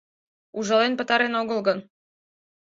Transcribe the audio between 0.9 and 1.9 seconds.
пытарен огыл гын.